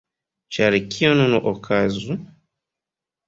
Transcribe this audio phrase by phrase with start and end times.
[0.55, 2.17] Ĉar kio nun okazu?